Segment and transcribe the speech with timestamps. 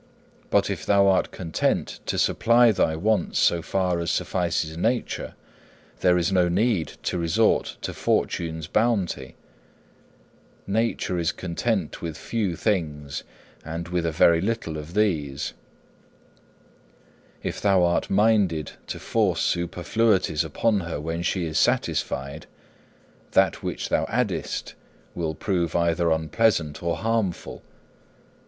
[0.49, 5.35] But if thou art content to supply thy wants so far as suffices nature,
[5.99, 9.35] there is no need to resort to fortune's bounty.
[10.65, 13.23] Nature is content with few things,
[13.63, 15.53] and with a very little of these.
[17.43, 22.47] If thou art minded to force superfluities upon her when she is satisfied,
[23.33, 24.73] that which thou addest
[25.13, 27.61] will prove either unpleasant or harmful.